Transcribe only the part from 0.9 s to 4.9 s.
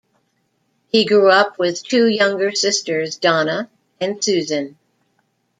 grew up with two younger sisters, Donna and Susan.